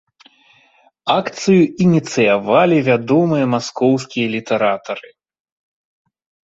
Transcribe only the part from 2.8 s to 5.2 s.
вядомыя маскоўскія літаратары.